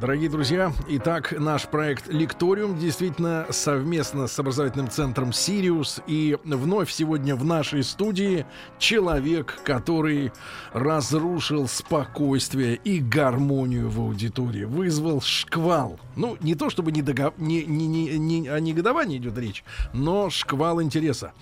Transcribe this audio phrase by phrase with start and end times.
[0.00, 6.00] Дорогие друзья, итак, наш проект «Лекториум» действительно совместно с образовательным центром «Сириус».
[6.06, 8.46] И вновь сегодня в нашей студии
[8.78, 10.30] человек, который
[10.72, 15.98] разрушил спокойствие и гармонию в аудитории, вызвал шквал.
[16.14, 17.34] Ну, не то чтобы не, догов...
[17.36, 21.32] не, не, не, не о негодовании идет речь, но шквал интереса.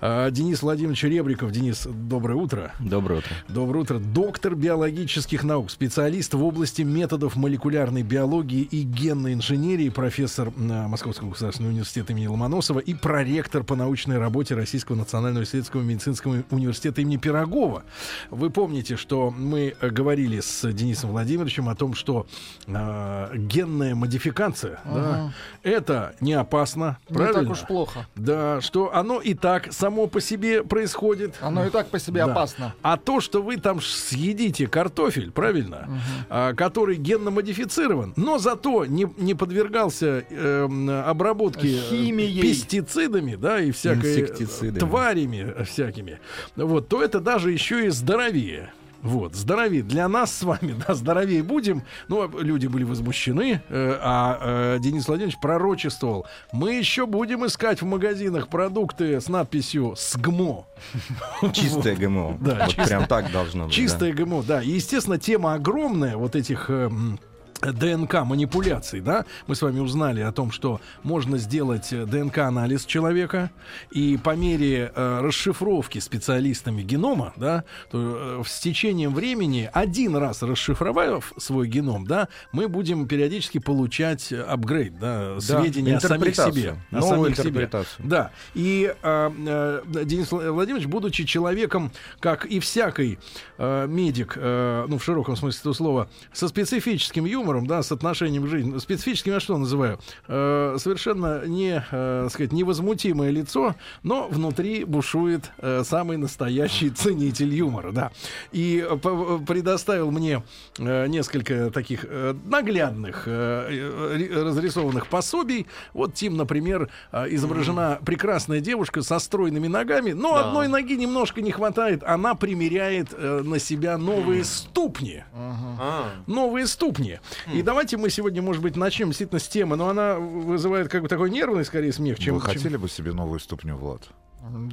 [0.00, 1.50] А, Денис Владимирович Ребриков.
[1.50, 2.72] Денис, доброе утро.
[2.78, 3.32] Доброе утро.
[3.48, 3.98] Доброе утро.
[3.98, 11.30] Доктор биологических наук, специалист в области методов молекулярной биологии и генной инженерии, профессор э, Московского
[11.30, 17.16] государственного университета имени Ломоносова и проректор по научной работе Российского национального исследовательского медицинского университета имени
[17.16, 17.84] Пирогова.
[18.30, 22.26] Вы помните, что мы э, говорили с Денисом Владимировичем о том, что
[22.66, 27.40] э, генная модификация, да, это не опасно, Не правильно?
[27.42, 28.06] так уж плохо.
[28.16, 31.36] Да, что оно и так само по себе происходит.
[31.40, 32.32] Оно и так по себе Да.
[32.32, 32.74] опасно.
[32.82, 35.88] А то, что вы там съедите картофель, правильно,
[36.28, 37.85] а, который генно модифицирован,
[38.16, 42.40] но зато не, не подвергался эм, обработке э, Химией.
[42.42, 46.18] пестицидами, да, и всякой э, тварями э, всякими,
[46.56, 48.72] вот, то это даже еще и здоровее.
[49.02, 49.82] Вот, здоровее.
[49.84, 51.82] Для нас с вами, да, здоровее будем.
[52.08, 56.26] Ну, а люди были возмущены, э, а э, Денис Владимирович пророчествовал.
[56.52, 60.66] Мы еще будем искать в магазинах продукты с надписью «СГМО».
[61.52, 62.38] Чистое ГМО.
[62.40, 63.74] Да, прям так должно быть.
[63.74, 64.60] Чистое ГМО, да.
[64.62, 67.20] И, естественно, тема огромная вот этих э, м,
[67.60, 73.50] ДНК манипуляций, да, мы с вами узнали о том, что можно сделать э, ДНК-анализ человека,
[73.90, 80.42] и по мере э, расшифровки специалистами генома, да, то э, с течением времени, один раз
[80.42, 86.76] расшифровав свой геном, да, мы будем периодически получать э, апгрейд, да, сведения о самих себе.
[86.92, 87.70] О самих себе.
[87.98, 88.30] Да.
[88.54, 93.18] И э, э, Денис Вла- Владимирович, будучи человеком, как и всякий
[93.58, 98.44] э, медик, э, ну, в широком смысле этого слова, со специфическим юмором, да, с отношением
[98.44, 99.98] к жизни, специфическим я что называю,
[100.28, 107.92] Э, совершенно не, э, сказать, невозмутимое лицо, но внутри бушует э, самый настоящий ценитель юмора,
[107.92, 108.10] да.
[108.52, 110.42] И э, по- предоставил мне
[110.78, 115.66] э, несколько таких э, наглядных э, э, разрисованных пособий.
[115.94, 120.48] Вот Тим, например, э, изображена прекрасная девушка со стройными ногами, но Да.
[120.48, 122.02] одной ноги немножко не хватает.
[122.04, 127.18] Она примеряет э, на себя новые ступни А, новые ступни.
[127.52, 131.08] И давайте мы сегодня, может быть, начнем действительно с темы, но она вызывает как бы
[131.08, 132.34] такой нервный, скорее, смех, чем...
[132.34, 134.02] Вы хотели бы себе новую ступню, Влад?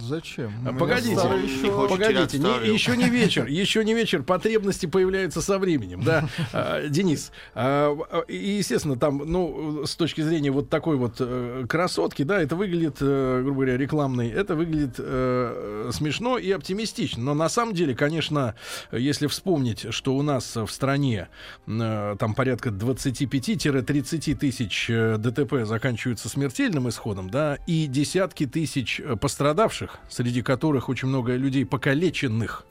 [0.02, 0.52] Зачем?
[0.66, 6.04] А, Погодите, еще- погодите, не- еще не вечер, еще не вечер, потребности появляются со временем,
[6.04, 7.32] да, А, Денис.
[7.56, 7.96] а,
[8.28, 12.98] И, естественно, там, ну, с точки зрения вот такой вот э, красотки, да, это выглядит,
[13.02, 18.56] э, грубо говоря, рекламный, это выглядит э, смешно и оптимистично, но на самом деле, конечно,
[18.92, 21.30] если вспомнить, что у нас в стране
[21.66, 29.16] там порядка 25-30 тысяч ДТП заканчиваются смертельным исходом, да, и десятки тысяч э,
[29.64, 32.66] пострадавших, среди которых очень много людей покалеченных,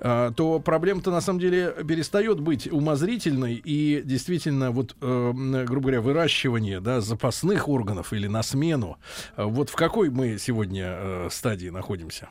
[0.00, 5.32] а, то проблема-то на самом деле перестает быть умозрительной и действительно вот, э,
[5.66, 8.96] грубо говоря, выращивание да, запасных органов или на смену.
[9.36, 12.28] А Вот в какой мы сегодня э, стадии находимся?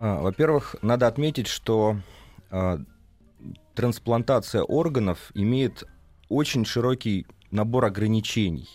[0.00, 1.96] А, Во-первых, надо отметить, что
[3.74, 5.84] трансплантация органов имеет
[6.30, 8.68] очень широкий набор ограничений.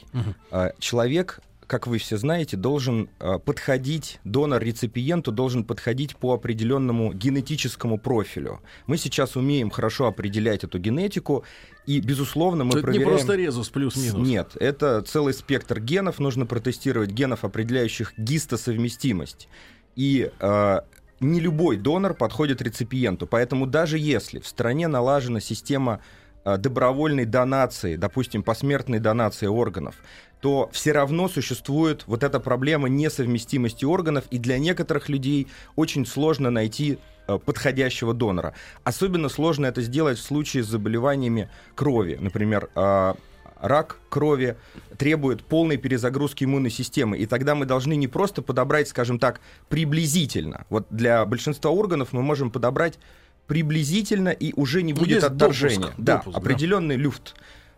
[0.52, 7.14] А, Человек, как вы все знаете, должен а, подходить, донор реципиенту должен подходить по определенному
[7.14, 8.62] генетическому профилю.
[8.88, 11.44] Мы сейчас умеем хорошо определять эту генетику,
[11.86, 13.10] и, безусловно, мы это не проверяем...
[13.10, 14.28] просто резус плюс-минус.
[14.28, 16.20] Нет, это целый спектр генов.
[16.20, 19.50] Нужно протестировать генов, определяющих гистосовместимость.
[19.96, 20.80] И э,
[21.20, 23.28] не любой донор подходит реципиенту.
[23.28, 26.00] Поэтому даже если в стране налажена система
[26.46, 29.96] э, добровольной донации, допустим, посмертной донации органов,
[30.44, 35.48] то все равно существует вот эта проблема несовместимости органов, и для некоторых людей
[35.78, 37.00] очень сложно найти
[37.30, 38.54] э, подходящего донора.
[38.84, 42.18] Особенно сложно это сделать в случае с заболеваниями крови.
[42.20, 43.14] Например, э,
[43.62, 44.58] рак крови
[44.98, 47.18] требует полной перезагрузки иммунной системы.
[47.18, 49.40] И тогда мы должны не просто подобрать, скажем так,
[49.70, 50.66] приблизительно.
[50.70, 53.00] Вот для большинства органов мы можем подобрать
[53.48, 55.78] приблизительно и уже не Ну, будет есть отторжения.
[55.80, 56.42] допуск, да, допуск, да.
[56.42, 57.34] определенный люфт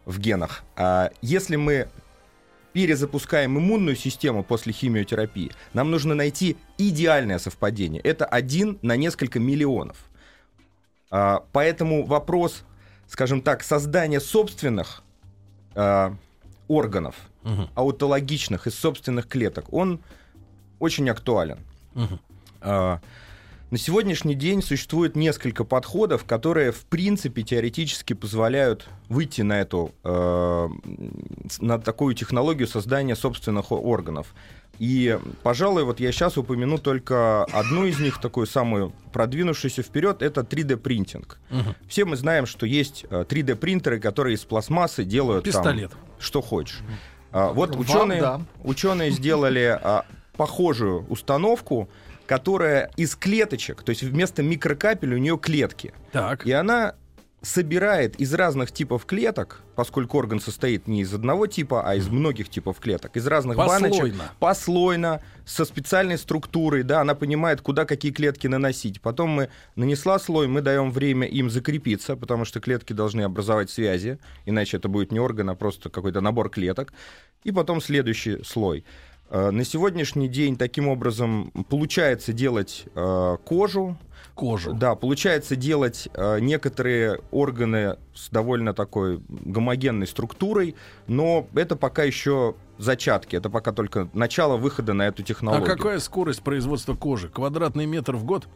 [0.05, 0.63] в генах.
[0.75, 1.89] А если мы
[2.75, 8.01] перезапускаем иммунную систему после химиотерапии, нам нужно найти идеальное совпадение.
[8.01, 9.95] Это один на несколько миллионов.
[11.09, 12.63] А, Поэтому вопрос,
[13.07, 15.03] скажем так, создания собственных
[15.73, 16.17] а,
[16.67, 17.69] органов, Мгм.
[17.75, 20.01] аутологичных из собственных клеток, он
[20.79, 21.59] очень актуален.
[21.93, 22.19] Мгм.
[22.59, 22.99] А,
[23.71, 30.69] На сегодняшний день существует несколько подходов, которые, в принципе, теоретически позволяют выйти на эту, э,
[31.59, 34.35] на такую технологию создания собственных органов.
[34.77, 40.41] И, пожалуй, вот я сейчас упомяну только одну из них, такую самую продвинувшуюся вперед, это
[40.41, 41.39] 3D-принтинг.
[41.49, 41.75] Мгм.
[41.87, 45.91] Все мы знаем, что есть э, 3D-принтеры, которые из пластмассы делают там Пистолет.
[46.19, 46.81] что хочешь.
[47.31, 48.41] А, вот Вам ученые, да.
[48.63, 50.05] ученые сделали а,
[50.37, 51.89] похожую установку,
[52.25, 55.93] которая из клеточек, то есть вместо микрокапель у нее клетки.
[56.11, 56.45] Так.
[56.45, 56.95] И она
[57.45, 62.49] собирает из разных типов клеток, поскольку орган состоит не из одного типа, а из многих
[62.49, 64.31] типов клеток, из разных баночек, Послойно.
[64.39, 68.99] послойно, со специальной структурой, да, она понимает, куда какие клетки наносить.
[68.99, 74.17] Потом мы нанесла слой, мы даем время им закрепиться, потому что клетки должны образовать связи,
[74.45, 76.93] иначе это будет не орган, а просто какой-то набор клеток.
[77.43, 78.85] И потом следующий слой.
[79.29, 83.97] Э, На сегодняшний день таким образом получается делать э, кожу,
[84.35, 84.73] Кожу.
[84.73, 90.75] да, получается делать э, некоторые органы с довольно такой гомогенной структурой,
[91.07, 95.65] но это пока еще зачатки, это пока только начало выхода на эту А технологию.
[95.65, 97.29] какая скорость производства кожи?
[97.29, 98.47] Квадратный метр в год?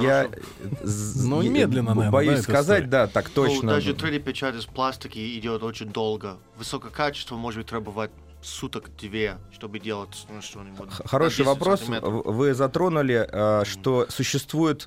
[0.00, 0.28] Я
[1.16, 3.62] Ну, медленно, наверное, боюсь сказать, да, так точно.
[3.62, 6.38] Ну, даже 3D-печать из пластики идет очень долго.
[6.56, 8.10] Высокое качество может быть требовать
[8.42, 10.90] суток-две, чтобы делать ну, что-нибудь.
[11.04, 11.82] Хороший 10 вопрос.
[11.88, 14.86] Вы затронули, э, что существует,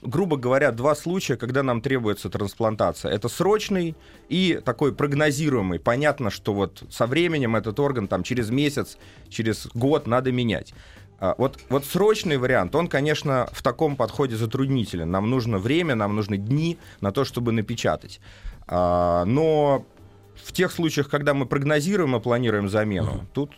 [0.00, 3.12] грубо говоря, два случая, когда нам требуется трансплантация.
[3.12, 3.96] Это срочный
[4.28, 5.80] и такой прогнозируемый.
[5.80, 8.96] Понятно, что вот со временем этот орган там через месяц,
[9.28, 10.72] через год надо менять.
[11.22, 15.08] А, Вот, вот срочный вариант, он, конечно, в таком подходе затруднителен.
[15.08, 18.20] Нам нужно время, нам нужны дни на то, чтобы напечатать.
[18.66, 19.86] А, Но
[20.34, 23.52] в тех случаях, когда мы прогнозируем и планируем замену, тут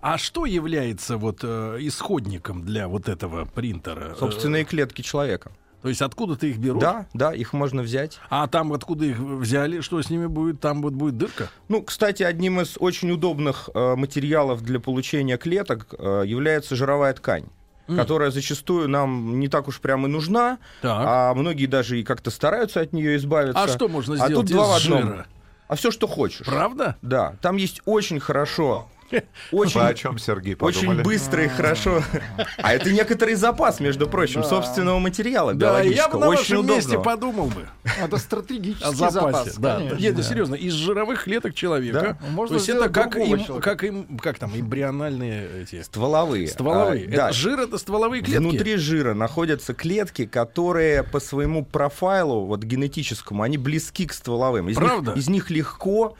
[0.00, 4.12] А что является вот э, исходником для вот этого принтера?
[4.12, 5.52] Э, собственные клетки человека.
[5.82, 6.80] То есть откуда-то их берут?
[6.80, 8.18] Да, да, их можно взять.
[8.28, 10.60] А там откуда их взяли, что с ними будет?
[10.60, 11.48] Там вот будет дырка?
[11.68, 17.44] Ну, кстати, одним из очень удобных э, материалов для получения клеток э, является жировая ткань.
[17.88, 17.96] М.
[17.96, 21.02] которая зачастую нам не так уж прям и нужна, Так.
[21.04, 23.60] а многие даже и как-то стараются от нее избавиться.
[23.60, 25.02] А что можно А сделать тут два в из одном.
[25.02, 25.26] жира?
[25.66, 26.46] А все, что хочешь.
[26.46, 26.96] Правда?
[27.02, 28.86] Да, там есть очень хорошо,
[29.52, 31.02] Вы о очень, чем, Сергей, очень подумали?
[31.02, 32.02] быстро и хорошо.
[32.56, 36.98] А это некоторый запас, между прочим, собственного материала Да, я бы на очень вашем месте
[36.98, 37.68] подумал бы
[38.00, 39.80] Это стратегический запас, да.
[39.98, 42.18] Нет, ну серьезно, из жировых клеток человека.
[42.20, 42.28] Да.
[42.30, 45.82] Можно То есть это как, им, как, им, как там, эмбриональные эти...
[45.82, 46.48] Стволовые.
[46.48, 47.06] Стволовые.
[47.08, 48.40] А, да, жир это стволовые клетки?
[48.40, 54.68] Внутри жира находятся клетки, которые по своему профайлу, вот генетическому, они близки к стволовым.
[54.68, 55.12] Из, Правда?
[55.12, 56.16] Них, из них легко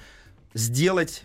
[0.55, 1.25] сделать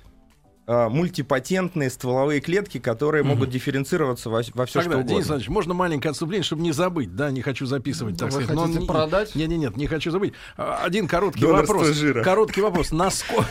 [0.67, 5.27] мультипатентные стволовые клетки, которые могут дифференцироваться во, во все, Тогда, что Денис угодно.
[5.27, 8.59] Иванович, можно маленькое отступление, чтобы не забыть, да, не хочу записывать, так Вы сказать.
[8.63, 9.35] хотите не- продать?
[9.35, 10.33] Не, не, нет, не хочу забыть.
[10.57, 11.95] А, Один короткий Донорство вопрос.
[11.95, 12.23] жира.
[12.23, 12.91] Короткий вопрос.
[12.91, 13.47] Насколько,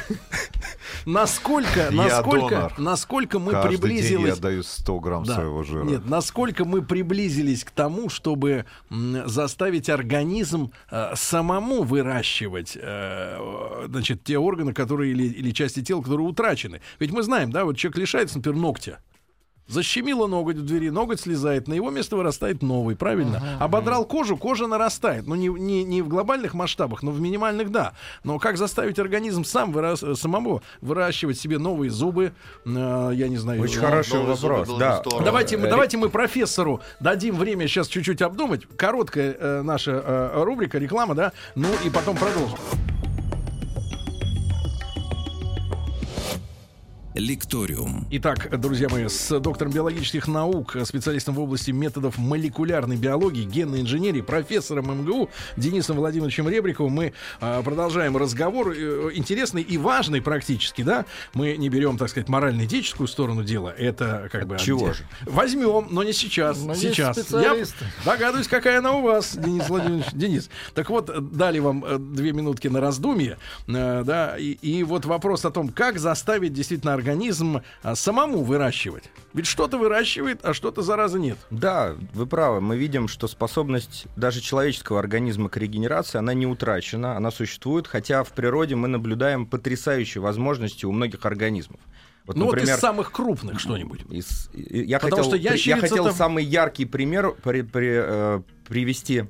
[1.06, 5.34] насколько, Я насколько, насколько мы Каждый день я приблизились даю 100 грамм Да.
[5.34, 5.84] своего жира.
[5.84, 8.64] Нет, насколько мы приблизились к тому, чтобы
[9.26, 16.26] заставить организм э, самому выращивать э, значит, те органы, которые или, или части тела, которые
[16.26, 16.80] утрачены.
[17.04, 18.98] Ведь мы знаем, да, вот человек лишается, например, ногтя.
[19.66, 23.58] Защемило ноготь в двери, ноготь слезает, на его место вырастает новый, правильно?
[23.60, 25.26] Ободрал кожу, кожа нарастает.
[25.26, 27.92] Ну, не, не, не в глобальных масштабах, но в минимальных, да.
[28.24, 32.32] Но как заставить организм сам вырас, самому выращивать себе новые зубы,
[32.64, 33.60] э, я не знаю.
[33.60, 34.78] Очень ну, хороший вопрос.
[34.78, 35.02] Да.
[35.22, 38.62] Давайте мы, Э, давайте мы профессору дадим время сейчас чуть-чуть обдумать.
[38.76, 41.32] Короткая э, наша э, рубрика, реклама, да?
[41.54, 42.58] Ну и потом продолжим.
[47.14, 48.08] Лекториум.
[48.10, 54.20] Итак, друзья мои, с доктором биологических наук, специалистом в области методов молекулярной биологии, генной инженерии,
[54.20, 61.06] профессором МГУ Денисом Владимировичем Ребриковым мы э, продолжаем разговор, э, интересный и важный практически, да?
[61.34, 64.58] Мы не берем, так сказать, морально-этическую сторону дела, это как бы...
[64.58, 65.04] чего же?
[65.22, 66.60] Возьмем, но не сейчас.
[66.64, 67.30] Но сейчас.
[67.30, 67.54] Я
[68.04, 70.06] догадываюсь, какая она у вас, Денис Владимирович.
[70.14, 75.04] Денис, так вот, дали вам э, две минутки на раздумье, э, да, и, и вот
[75.04, 79.04] вопрос о том, как заставить действительно организм а, самому выращивать.
[79.34, 81.36] Ведь что-то выращивает, а что-то, зараза, нет.
[81.50, 82.60] Да, вы правы.
[82.62, 88.24] Мы видим, что способность даже человеческого организма к регенерации, она не утрачена, она существует, хотя
[88.24, 91.80] в природе мы наблюдаем потрясающие возможности у многих организмов.
[92.26, 94.00] Вот, ну вот из самых крупных что-нибудь.
[94.10, 99.24] из- я Потому хотел, что я хотел самый яркий пример при- при- э, привести.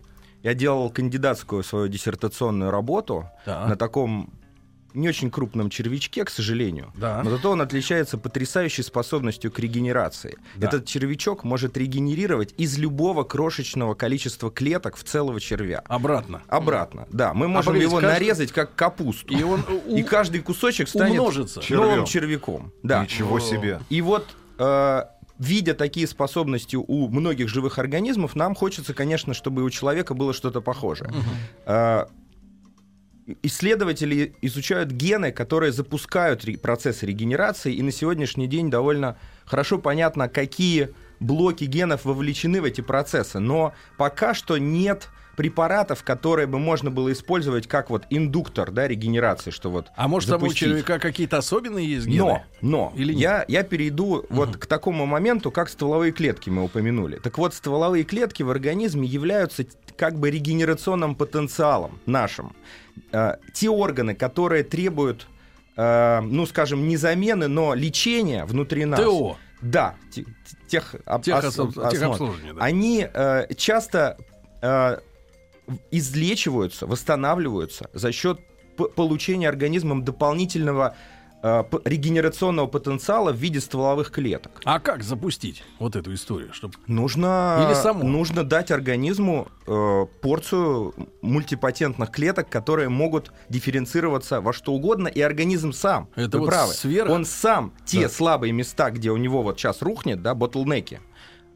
[0.45, 3.66] Я делал кандидатскую свою диссертационную работу Да.
[3.66, 4.33] на таком
[4.95, 6.93] не очень крупном червячке, к сожалению.
[6.97, 7.23] Да.
[7.23, 10.39] Но зато он отличается потрясающей способностью к регенерации.
[10.57, 10.69] Да.
[10.69, 15.83] Этот червячок может регенерировать из любого крошечного количества клеток в целого червя.
[15.87, 16.43] Обратно.
[16.49, 17.35] Обратно, да.
[17.35, 19.35] Мы можем погодите, его каждый- нарезать как капусту.
[19.37, 21.61] И он у- И каждый кусочек станет умножится.
[21.71, 22.05] новым Червем.
[22.07, 22.73] червяком.
[22.83, 23.03] Да.
[23.03, 23.81] Ничего себе.
[23.91, 24.27] И вот,
[24.59, 25.03] э,
[25.39, 30.33] видя такие способности у многих живых организмов, нам хочется, конечно, чтобы и у человека было
[30.33, 31.13] что-то похожее.
[31.67, 32.07] Э,
[33.43, 39.16] Исследователи изучают гены, которые запускают процесс регенерации, и на сегодняшний день довольно
[39.47, 40.90] хорошо понятно, какие
[41.21, 43.38] блоки генов вовлечены в эти процессы.
[43.38, 49.50] Но пока что нет препаратов, которые бы можно было использовать как вот индуктор да, регенерации,
[49.50, 50.69] что вот А может, там у запустить.
[50.69, 52.19] червяка какие-то особенные есть гены?
[52.19, 53.21] Но, но, Или нет?
[53.23, 57.17] я, я перейду вот к такому моменту, как стволовые клетки мы упомянули.
[57.19, 59.64] Так вот, стволовые клетки в организме являются
[59.97, 62.55] как бы регенерационным потенциалом нашим.
[63.12, 65.26] Э, те органы, которые требуют,
[65.76, 69.00] э, ну, скажем, не замены, но лечения внутри нас.
[69.00, 69.37] ТО.
[69.62, 70.25] Да, те-
[70.69, 72.62] тех, об- Техособ- ос- техобслуживание, да.
[72.64, 74.19] Они э, часто
[74.62, 74.99] э,
[75.90, 78.40] излечиваются, восстанавливаются за счет
[78.97, 80.97] получения организмом дополнительного
[81.42, 84.61] э, регенерационного потенциала в виде стволовых клеток.
[84.64, 86.52] А как запустить вот эту историю?
[86.52, 86.73] Чтоб...
[86.88, 88.02] Нужно, Или само?
[88.02, 90.92] нужно дать организму э, порцию
[91.23, 96.73] мультипатентных клеток, которые могут дифференцироваться во что угодно, и организм сам, Это вы вот правы,
[96.73, 98.09] сверх- он сам те Да.
[98.09, 101.00] слабые места, где у него вот сейчас рухнет, да, ботлнеки,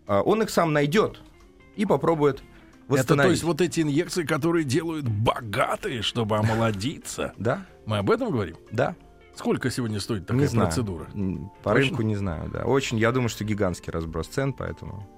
[0.06, 1.20] э, он их сам найдет
[1.76, 2.42] и попробует
[2.88, 7.33] Это то есть вот эти инъекции, которые делают богатые, чтобы омолодиться.
[7.38, 8.57] Да, Мы об этом говорим?
[8.71, 8.95] да.
[9.37, 10.66] Сколько сегодня стоит такая не знаю.
[10.66, 11.04] процедура?
[11.62, 11.75] По Точно?
[11.75, 12.64] рынку не знаю, да.
[12.64, 15.09] Очень, я думаю, что гигантский разброс цен, поэтому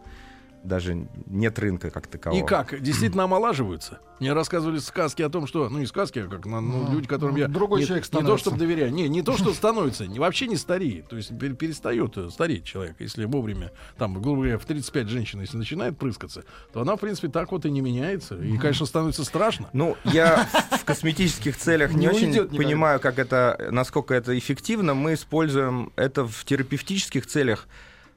[0.64, 2.40] даже нет рынка как такового.
[2.43, 2.81] И как?
[2.81, 3.99] Действительно омолаживаются?
[4.19, 5.71] Мне рассказывали сказки о том, что...
[5.71, 7.49] Ну, не сказки, а как на- ну, Ну, люди, которым я...
[7.49, 8.45] другой не, человек Не то, становится.
[8.45, 8.93] чтобы доверяю.
[8.93, 10.07] Не, не то, что становится.
[10.07, 11.09] Не, вообще не стареет.
[11.09, 12.97] То есть пер- перестает э, стареть человек.
[12.99, 17.29] Если вовремя, там, грубо говоря, в 35 женщина, если начинает прыскаться, то она, в принципе,
[17.29, 18.37] так вот и не меняется.
[18.37, 19.71] И, конечно, становится страшно.
[19.73, 20.47] Ну, я
[20.79, 24.93] в косметических целях не, очень понимаю, как это, насколько это эффективно.
[24.93, 27.67] Мы используем это в терапевтических целях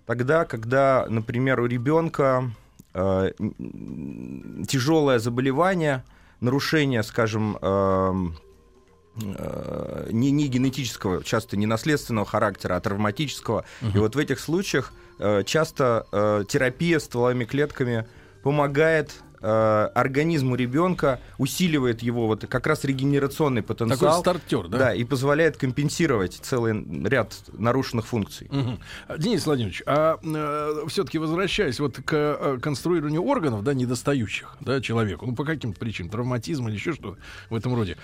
[0.06, 2.52] тогда, когда, например, у ребенка
[4.68, 6.04] тяжелое заболевание,
[6.42, 8.38] нарушение, скажем, эм,
[9.16, 13.66] э, не, не генетического, часто не наследственного характера, а травматического.
[13.82, 18.06] И вот в этих случаях э, часто э, терапия стволовыми клетками
[18.44, 24.22] помогает э, организму ребенка, усиливает его вот как раз регенерационный Такой потенциал.
[24.22, 24.78] стартер, да?
[24.78, 26.74] Да, и позволяет компенсировать целый
[27.08, 28.50] ряд нарушенных функций.
[29.08, 30.18] А, Денис Владимирович, а
[30.88, 36.12] все-таки возвращаясь вот к э, конструированию органов, да, недостающих, да, человеку, ну, по каким-то причинам,
[36.12, 37.18] травматизм или еще что-то
[37.50, 37.98] в этом роде,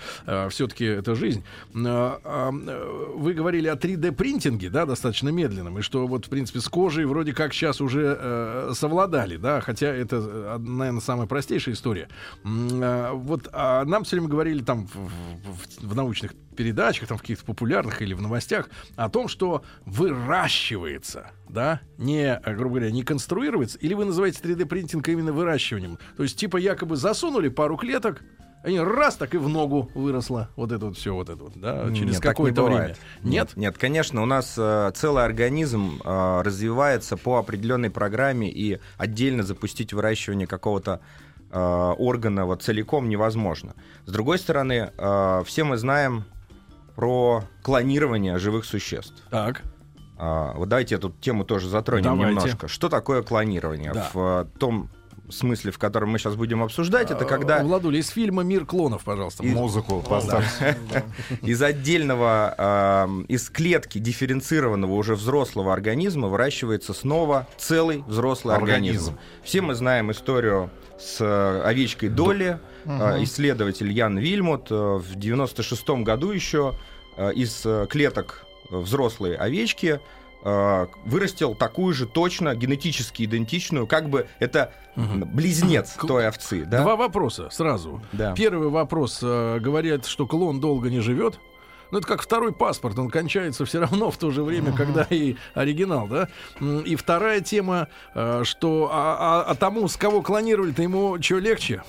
[0.50, 1.42] все-таки это жизнь.
[1.74, 6.60] А, а, э, вы говорили о 3D-принтинге, да, достаточно медленном, и что вот, в принципе,
[6.60, 12.08] с кожей вроде как сейчас уже э, совладали, да, хотя это, наверное, самая простейшая история.
[12.44, 17.22] А, Вот а нам все время говорили там в, в- в научных передачах, там в
[17.22, 23.78] каких-то популярных или в новостях о том, что выращивается, да, не, грубо говоря, не конструируется,
[23.78, 25.98] или вы называете 3D-принтинг именно выращиванием.
[26.16, 28.22] То есть, типа, якобы засунули пару клеток,
[28.62, 30.48] они раз так и в ногу выросло.
[30.56, 32.80] Вот это вот все, вот это вот, да, через Нет, какое-то не время.
[32.80, 32.98] бывает.
[33.22, 33.56] Нет?
[33.56, 39.92] Нет, конечно, у нас э, целый организм э, развивается по определенной программе, и отдельно запустить
[39.92, 41.00] выращивание какого-то
[41.50, 43.74] э, органа вот целиком невозможно.
[44.04, 46.24] С другой стороны, э, все мы знаем
[46.96, 49.14] про клонирование живых существ.
[49.30, 49.62] Так.
[50.18, 52.34] А, вот давайте эту тему тоже затронем Давайте.
[52.34, 52.68] немножко.
[52.68, 53.92] Что такое клонирование?
[53.94, 54.10] Да.
[54.12, 54.90] В э, том
[55.30, 59.04] смысле, в котором мы сейчас будем обсуждать, это когда Э, Владуля, из фильма «Мир клонов»,
[59.04, 59.42] пожалуйста.
[59.42, 60.46] Музыку поставь.
[61.42, 69.18] из отдельного, из клетки дифференцированного уже взрослого организма выращивается снова целый взрослый организм.
[69.42, 72.58] Все мы знаем историю с э, овечкой Долли.
[72.84, 76.74] Э, Исследователь Ян Вильмут э, в 96 году еще
[77.34, 80.00] из клеток взрослой овечки
[80.42, 86.64] вырастил такую же точно генетически идентичную, как бы это близнец Кл- той овцы.
[86.64, 86.82] Да?
[86.82, 88.02] Два вопроса сразу.
[88.12, 88.34] Да.
[88.34, 89.20] Первый вопрос.
[89.22, 91.38] э, говорят, что клон долго не живет.
[91.90, 95.36] Ну, это как второй паспорт, он кончается все равно в то же время, когда и
[95.54, 96.28] оригинал, да?
[96.84, 99.16] И вторая тема, э, что а,
[99.46, 101.82] а- а тому, с кого клонировали-то ему что легче?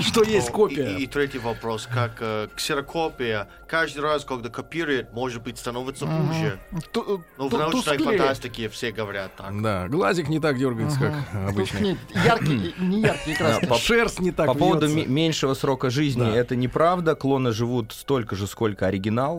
[0.00, 0.96] Что есть Ну, копия?
[0.96, 6.58] И, и третий вопрос, как э, ксерокопия каждый раз, когда копирует, может быть, становится хуже.
[6.92, 9.60] Ту- Ну, в научной фантастике все говорят так.
[9.62, 11.14] Да, глазик не так дергается, как
[11.50, 11.78] обычно.
[12.14, 13.68] Яркий, не яркий красный.
[13.68, 17.14] по- Шерсть не так По поводу меньшего срока жизни, это неправда.
[17.14, 19.33] Клоны живут столько же, сколько оригинал.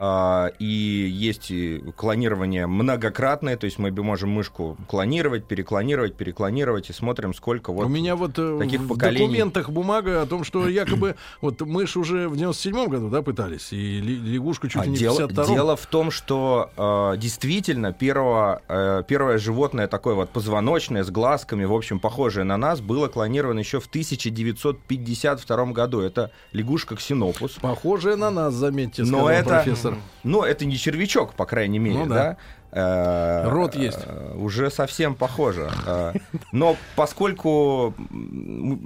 [0.00, 6.92] А, и есть и клонирование многократное, то есть мы можем мышку клонировать, переклонировать, переклонировать и
[6.92, 7.86] смотрим, сколько вот...
[7.86, 9.26] У меня вот э, таких в поколений.
[9.26, 14.00] документах бумага о том, что якобы вот мышь уже в 97-м году, да, пытались, и
[14.00, 15.54] лягушку чуть А ли не в дело, 52-м.
[15.54, 21.64] дело в том, что э, действительно первого, э, первое животное такое вот позвоночное с глазками,
[21.64, 26.00] в общем, похожее на нас, было клонировано еще в 1952 году.
[26.00, 27.54] Это лягушка ксенопус.
[27.60, 29.87] Похожая на нас, заметьте, Но это, профессор.
[30.22, 32.14] Ну, это не червячок, по крайней мере, Ну да.
[32.14, 32.36] да.
[32.70, 33.98] Э, Рот есть.
[34.04, 35.70] э, Уже совсем похоже.
[35.86, 36.12] Э,
[36.52, 37.94] Но поскольку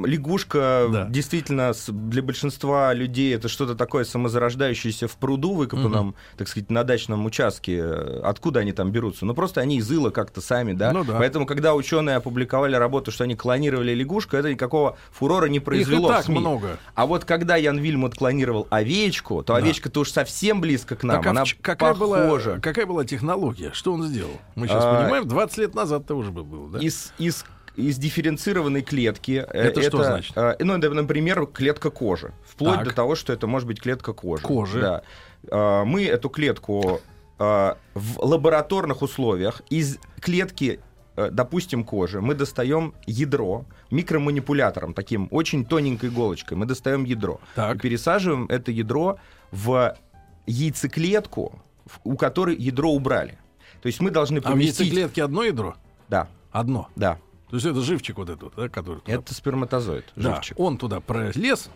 [0.05, 1.07] лягушка Да.
[1.09, 7.25] действительно для большинства людей это что-то такое самозарождающееся в пруду, выкопанном, так сказать, на дачном
[7.27, 7.83] участке,
[8.23, 9.27] откуда они там берутся?
[9.27, 10.93] Ну, просто они из ила как-то сами, да?
[10.93, 11.17] Ну да.
[11.19, 15.65] Поэтому, когда ученые опубликовали работу, что они клонировали лягушку, это никакого фурора не Их и
[15.65, 16.39] произвело в так СМИ.
[16.39, 16.79] много.
[16.95, 19.59] А вот когда Ян Вильмут клонировал овечку, то Да.
[19.59, 21.17] овечка-то уж совсем близко к нам.
[21.19, 22.61] Так, а Она какая, была, похожа.
[22.62, 23.72] какая была технология?
[23.73, 24.38] Что он сделал?
[24.55, 26.79] Мы сейчас А, понимаем, 20 лет назад это уже бы было, да?
[26.79, 27.45] Из, из,
[27.76, 29.45] из дифференцированной клетки.
[29.49, 30.33] э, Это что значит?
[30.37, 32.33] э, ну, это, например, клетка кожи.
[32.47, 32.85] Вплоть Так.
[32.88, 34.43] до того, что это может быть клетка кожи.
[34.43, 34.81] Кожи.
[34.81, 35.02] Да.
[35.50, 37.00] Э, Мы эту клетку
[37.38, 40.81] э, в лабораторных условиях из клетки
[41.17, 46.57] э, допустим, кожи, мы достаем ядро микроманипулятором, таким очень тоненькой иголочкой.
[46.57, 47.41] Мы достаем ядро.
[47.55, 47.76] Так.
[47.76, 49.19] И пересаживаем это ядро
[49.50, 49.95] в
[50.47, 51.61] яйцеклетку,
[52.05, 53.38] у которой ядро убрали.
[53.83, 54.81] То есть мы должны А в поместить...
[54.81, 55.75] яйцеклетке одно ядро?
[56.09, 56.89] Да, Одно.
[56.97, 57.19] да.
[57.51, 60.59] То есть это живчик вот этот, да, который туда- Это сперматозоид, Да, живчик.
[60.59, 61.69] он туда пролез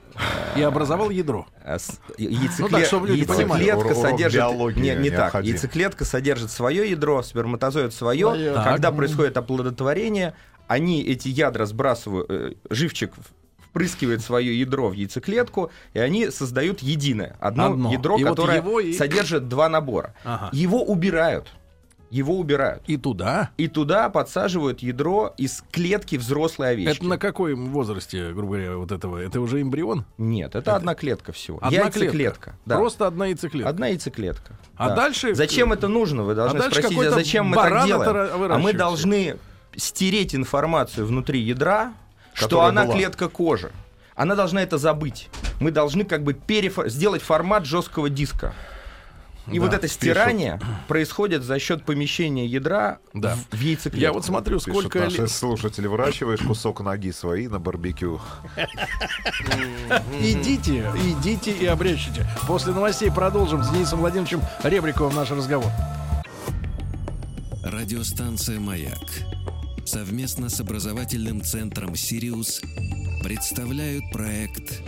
[0.57, 1.47] и образовал ядро.
[1.63, 3.65] А яйцекле- Ну так, чтобы люди понимали.
[3.65, 4.77] Яйцеклетка содержит...
[4.77, 5.35] не, не так.
[5.45, 8.55] Яйцеклетка содержит свое ядро, сперматозоид свое.
[8.55, 10.33] Когда происходит оплодотворение,
[10.67, 12.31] они эти ядра сбрасывают...
[12.31, 17.37] э, живчик в- впрыскивает свое ядро в яйцеклетку, и они создают единое.
[17.41, 17.93] Одно, Одно.
[17.93, 20.15] ядро, И вот которое его и- содержит два набора.
[20.25, 20.49] Ага.
[20.53, 21.49] Его убирают.
[22.11, 22.83] Его убирают.
[22.87, 23.51] И туда.
[23.57, 26.99] И туда подсаживают ядро из клетки взрослой овечки.
[26.99, 29.19] Это на каком возрасте, грубо говоря, вот этого?
[29.19, 30.05] Это уже эмбрион?
[30.17, 31.59] Нет, это, одна клетка всего.
[31.61, 32.13] Одна Яйцеклетка.
[32.17, 32.55] клетка.
[32.65, 32.77] Да.
[32.77, 33.69] Просто одна яйцеклетка.
[33.69, 34.57] Одна яйцеклетка.
[34.77, 36.23] А дальше- Зачем это нужно?
[36.23, 38.11] Вы должны А дальше спросить, а зачем мы так делаем?
[38.11, 39.37] это А мы должны
[39.75, 41.93] стереть информацию внутри ядра,
[42.35, 42.95] что Которая она была.
[42.95, 43.73] клетка кожи.
[44.15, 45.29] Она должна это забыть.
[45.61, 48.55] Мы должны как бы перефо- сделать формат жесткого диска.
[49.49, 53.37] И Да, вот это стирание происходит за счет помещения ядра Да.
[53.53, 53.99] в, в яйцеклетку.
[54.01, 54.99] Я вот смотрю, Пишут сколько...
[55.01, 58.21] наши ли- слушатели, выращиваешь кусок ноги своей на барбекю.
[60.21, 62.27] Идите, идите и обрящите.
[62.47, 65.71] После новостей продолжим с Денисом Владимировичем Ребриковым наш разговор.
[67.63, 68.99] Радиостанция «Маяк»
[69.85, 72.61] совместно с образовательным центром «Сириус»
[73.23, 74.83] представляют проект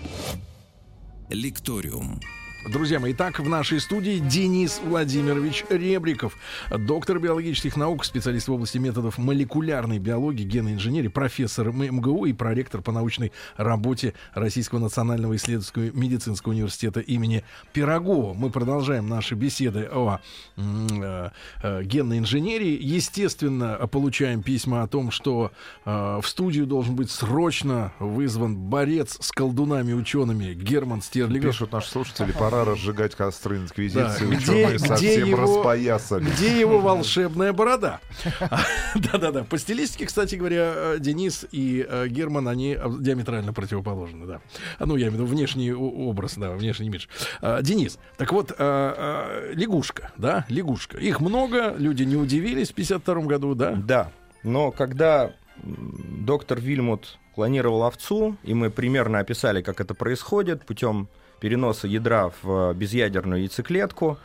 [1.28, 2.20] «Лекториум».
[2.68, 6.36] Друзья мои, итак, в нашей студии Денис Владимирович Ребриков,
[6.70, 12.82] доктор биологических наук, специалист в области методов молекулярной биологии, генной инженерии, профессор МГУ и проректор
[12.82, 18.34] по научной работе Российского национального исследовательского медицинского университета имени Пирогова.
[18.34, 20.18] Мы продолжаем наши беседы о
[20.56, 21.30] э,
[21.62, 22.78] э, генной инженерии.
[22.78, 25.52] Естественно, получаем письма о том, что
[25.86, 31.52] э, в студию должен быть срочно вызван борец с колдунами-учеными Герман Стерлигов.
[31.52, 34.24] Пишут наши слушатели, пора разжигать костры Да, инквизиции.
[34.26, 36.24] где- Ученые где совсем его- распоясали.
[36.24, 38.00] Где его волшебная борода?
[38.94, 39.44] Да-да-да.
[39.44, 44.40] По стилистике, кстати говоря, э, Денис и э, Герман, они диаметрально противоположны, да.
[44.78, 47.06] А, Ну, я имею в виду внешний образ, да, внешний имидж.
[47.40, 50.98] А, Денис, так вот, э, лягушка, да, лягушка.
[50.98, 53.72] Их много, люди не удивились в 52 году, да?
[53.72, 61.08] Да, но когда доктор Вильмут клонировал овцу, и мы примерно описали, как это происходит путем
[61.40, 64.18] переноса ядра в э, безъядерную яйцеклетку,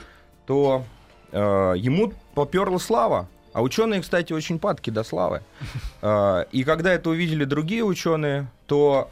[0.45, 0.83] то
[1.31, 3.27] э, ему поперла слава.
[3.53, 5.41] А ученые, кстати, очень падки до славы.
[6.01, 9.09] Э, и когда это увидели другие ученые, то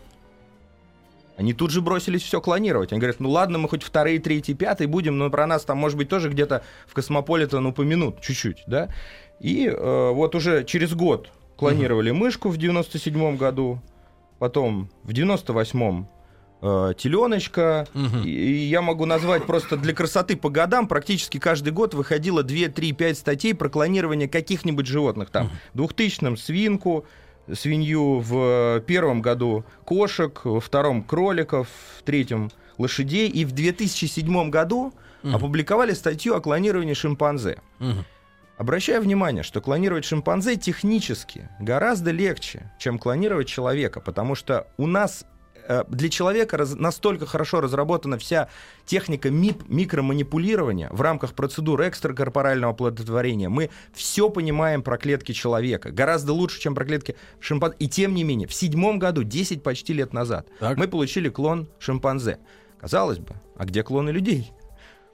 [1.37, 2.91] они тут же бросились все клонировать.
[2.91, 5.97] Они говорят, ну ладно, мы хоть вторые, третьи, пятые будем, но про нас там, может
[5.97, 8.89] быть, тоже где-то в Космополитен упомянут чуть-чуть, да?
[9.39, 13.79] И э, вот уже через год клонировали мышку в 97 году,
[14.37, 16.07] потом в 98-м
[16.61, 17.87] э, теленочка.
[17.93, 18.23] Мгм.
[18.23, 20.87] И, и я могу назвать просто для красоты по годам.
[20.87, 25.29] Практически каждый год выходило 2, 3, 5 статей про клонирование каких-нибудь животных.
[25.29, 27.05] Там, в 2000-м свинку,
[27.53, 31.67] свинью в первом году кошек, во втором кроликов,
[31.99, 33.27] в третьем лошадей.
[33.29, 34.93] И в 2007 году
[35.23, 35.35] Мгм.
[35.35, 37.59] опубликовали статью о клонировании шимпанзе.
[37.79, 38.05] Мгм.
[38.57, 45.25] Обращаю внимание, что клонировать шимпанзе технически гораздо легче, чем клонировать человека, потому что у нас
[45.89, 48.49] для человека раз- настолько хорошо разработана вся
[48.85, 53.49] техника МИП, микроманипулирования в рамках процедур экстракорпорального оплодотворения.
[53.49, 57.77] Мы все понимаем про клетки человека, гораздо лучше, чем про клетки шимпанзе.
[57.79, 60.77] И тем не менее, в седьмом году, 10 почти лет назад, Так.
[60.77, 62.39] мы получили клон шимпанзе.
[62.79, 64.51] Казалось бы, а где клоны людей?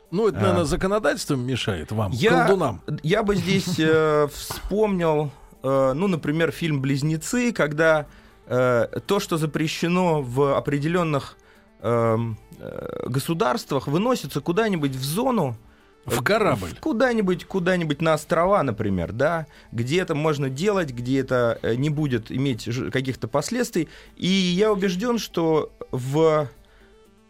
[0.09, 2.81] Ну, это, наверное, законодательством мешает вам, Я, колдунам.
[3.03, 5.31] я бы здесь э, вспомнил,
[5.63, 8.05] э, ну, например, фильм «Близнецы», когда э,
[8.47, 11.37] то, что запрещено в определенных
[11.81, 15.57] эм, э, государствах, выносится куда-нибудь в зону,
[16.05, 16.73] В корабль.
[16.79, 22.31] Куда-нибудь, куда-нибудь на острова, например, да, где это можно делать, где это э, не будет
[22.31, 23.89] иметь каких-то последствий.
[24.15, 26.47] И я убежден, что в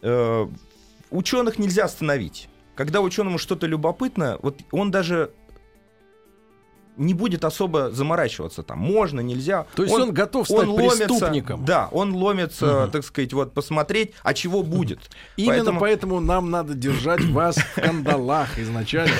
[0.03, 0.47] э,
[1.09, 2.49] ученых нельзя остановить.
[2.75, 5.31] Когда ученому что-то любопытно, вот он даже
[6.97, 8.79] не будет особо заморачиваться там.
[8.79, 9.65] Можно, нельзя.
[9.75, 11.63] То есть он, готов стать ломится- преступником.
[11.65, 12.91] да, он ломится, Мгм.
[12.91, 14.99] так сказать, вот посмотреть, а чего будет.
[15.37, 16.19] Именно Поэтому- поэтому...
[16.19, 19.13] нам надо держать вас в кандалах изначально,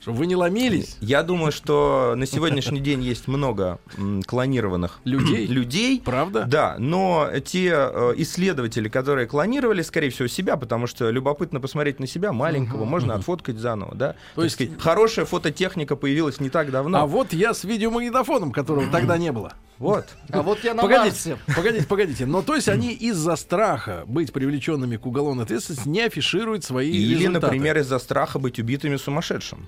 [0.00, 0.96] чтобы вы не ломились.
[1.00, 3.78] Я думаю, что на сегодняшний день есть много
[4.26, 5.46] клонированных Людей?
[5.46, 6.02] людей.
[6.04, 6.44] Правда?
[6.48, 12.06] Да, но те э, исследователи, которые клонировали, скорее всего, себя, потому что любопытно посмотреть на
[12.06, 14.14] себя маленького, можно отфоткать заново, да.
[14.34, 16.98] То есть- есть хорошая фототехника появилась не так давно.
[16.98, 19.52] А вот я с видеомагнитофоном, которого тогда не было.
[19.78, 20.06] Вот.
[20.30, 21.54] А вот я на Погодите, Марсе.
[21.56, 22.26] погодите, погодите.
[22.26, 27.20] Но то есть они из-за страха быть привлеченными к уголовной ответственности не афишируют свои Или,
[27.20, 27.46] результаты.
[27.46, 29.66] например, из-за страха быть убитыми сумасшедшим.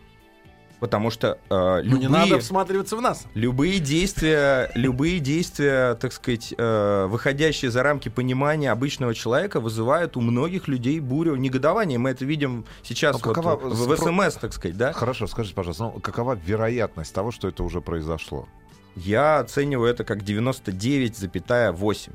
[0.83, 2.01] Потому что э, Ну, любые...
[2.01, 3.27] не надо всматриваться в нас.
[3.35, 10.21] Любые действия, любые действия, так сказать, э, выходящие за рамки понимания обычного человека, вызывают у
[10.21, 12.01] многих людей бурю негодования.
[12.01, 14.93] Мы это видим сейчас Ну, вот какова в, в СМС, так сказать, да?
[14.93, 18.49] Хорошо, скажите, пожалуйста, ну, какова вероятность того, что это уже произошло?
[18.97, 22.11] Я оцениваю это как 99,8.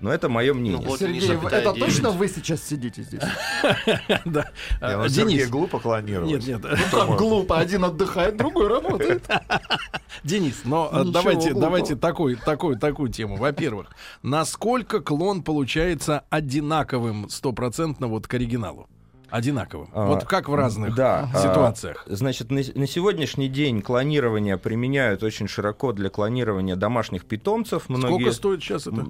[0.00, 0.80] Но это мое мнение.
[0.80, 1.78] Ну, вот Сергей, это девять.
[1.78, 3.22] точно вы сейчас сидите здесь?
[4.24, 4.50] Да.
[4.80, 5.50] А, ну, Сергей Денис.
[5.50, 6.30] глупо клонировать.
[6.30, 6.80] Нет, нет.
[6.90, 9.28] Как глупо, один отдыхает, другой работает.
[10.24, 13.36] Денис, но Ничего давайте, давайте такой, такой, такую тему.
[13.36, 13.88] Во-первых,
[14.22, 18.88] насколько клон получается одинаковым стопроцентно вот к оригиналу?
[19.30, 19.88] Одинаковым.
[19.92, 22.02] А, вот как в разных да, а, ситуациях.
[22.06, 27.88] Значит, на, на сегодняшний день клонирование применяют очень широко для клонирования домашних питомцев.
[27.88, 29.04] Многие, Сколько стоит сейчас это?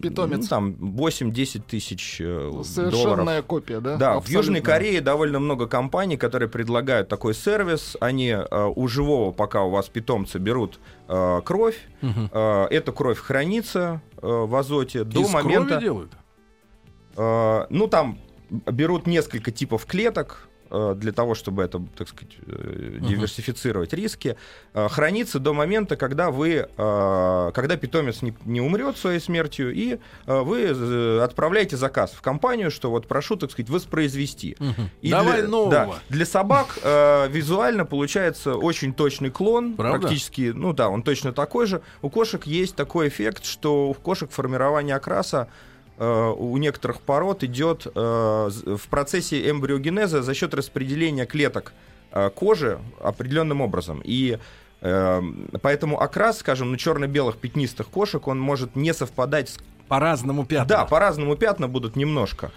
[0.00, 0.42] Питомец?
[0.42, 2.66] ну, там 8-10 тысяч э, долларов.
[2.66, 3.96] Совершенная копия, да?
[3.96, 4.38] Да, в Абсолютно.
[4.38, 7.96] Южной Корее довольно много компаний, которые предлагают такой сервис.
[8.00, 11.80] Они э, у живого, пока у вас питомца, берут э, кровь.
[12.00, 12.30] Мгм.
[12.32, 15.80] Э, эта кровь хранится э, в азоте до Из крови момента.
[15.80, 16.12] делают?
[17.16, 18.18] Э, ну, там
[18.66, 24.36] берут несколько типов клеток э, для того, чтобы это, так сказать, э, диверсифицировать риски,
[24.72, 31.20] э, хранится до момента, когда вы, когда питомец не, не умрет своей смертью, и вы
[31.22, 34.56] отправляете заказ в компанию, что вот прошу, так сказать, воспроизвести.
[34.58, 34.90] Мгм.
[35.02, 35.70] И Давай для, нового.
[35.70, 36.78] да, для собак
[37.30, 40.00] визуально получается очень точный клон, Правда?
[40.00, 41.82] практически, ну да, он точно такой же.
[42.02, 45.48] У кошек есть такой эффект, что у кошек формирование окраса
[45.98, 51.72] у некоторых пород идет э, в процессе эмбриогенеза за счет распределения клеток
[52.12, 54.00] э, кожи определенным образом.
[54.04, 54.38] И
[54.80, 55.22] э,
[55.62, 59.58] поэтому окрас, скажем, на черно-белых пятнистых кошек, он может не совпадать с...
[59.88, 60.66] По-разному пятна.
[60.66, 62.50] Да, по-разному пятна будут немножко.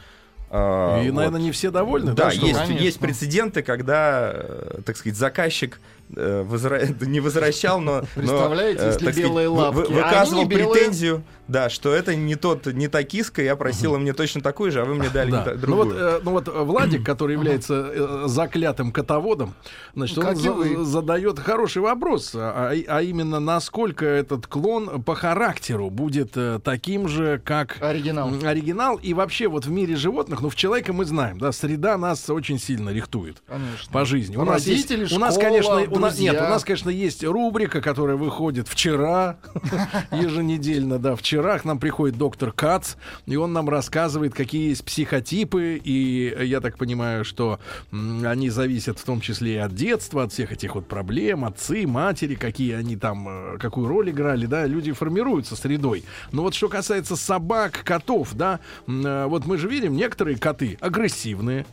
[0.50, 1.18] Э, И, вот.
[1.18, 2.14] наверное, не все довольны.
[2.14, 2.60] Да, что есть?
[2.60, 2.84] Конечно.
[2.84, 5.80] есть прецеденты, когда, э, так сказать, заказчик
[6.16, 9.84] э, возра- не возвращал, но, но, Представляете, э, если так сказать, белые вы- лапки, а
[9.84, 10.74] они выказывал не белые.
[10.74, 14.82] претензию, да, что это не тот, не та киска, я просила мне точно такую же,
[14.82, 15.40] а вы мне дали Да.
[15.40, 15.86] не та- Ну другую.
[15.86, 19.54] вот, э, ну вот э, Владик, который является э, заклятым котоводом,
[19.96, 20.84] значит, он за- вы.
[20.86, 27.42] задает хороший вопрос, а, а именно насколько этот клон по характеру будет э, таким же,
[27.44, 28.32] как Оригинал.
[28.44, 28.98] оригинал.
[28.98, 32.60] И вообще вот в мире животных, ну в человека мы знаем, да, среда нас очень
[32.60, 33.92] сильно рихтует Конечно.
[33.92, 34.36] по жизни.
[34.36, 36.50] У нас, есть, Родители, у нас школа, конечно, у нас у нас нет, у друзья.
[36.50, 39.38] нас, конечно, есть рубрика, которая выходит вчера,
[40.12, 42.96] еженедельно, да, вчера к нам приходит доктор Кац,
[43.26, 47.60] и он нам рассказывает, какие есть психотипы, и я так понимаю, что
[47.92, 52.36] они зависят в том числе и от детства, от всех этих вот проблем, отцы, матери,
[52.36, 56.04] какие они там, э, какую роль играли, да, люди формируются средой.
[56.32, 61.66] Но вот что касается собак, котов, да, э, вот мы же видим, некоторые коты агрессивные,